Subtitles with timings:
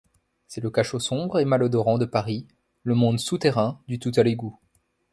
[0.47, 2.47] C'est le cachot sombre et malodorant de Paris,
[2.81, 4.57] le monde souterrain du tout-à-l’égout.